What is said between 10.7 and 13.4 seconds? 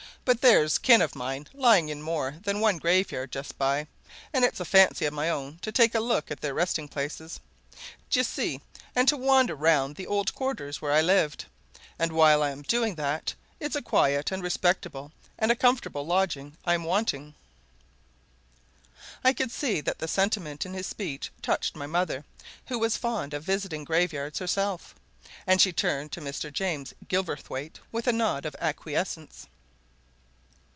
where they lived. And while I'm doing that,